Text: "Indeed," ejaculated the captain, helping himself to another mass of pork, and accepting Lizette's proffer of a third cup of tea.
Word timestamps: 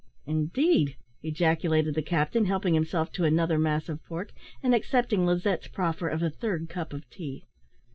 "Indeed," 0.25 0.95
ejaculated 1.21 1.93
the 1.93 2.01
captain, 2.01 2.45
helping 2.45 2.73
himself 2.73 3.11
to 3.11 3.23
another 3.23 3.59
mass 3.59 3.87
of 3.87 4.03
pork, 4.03 4.31
and 4.63 4.73
accepting 4.73 5.27
Lizette's 5.27 5.67
proffer 5.67 6.07
of 6.07 6.23
a 6.23 6.31
third 6.31 6.69
cup 6.69 6.91
of 6.91 7.07
tea. 7.11 7.45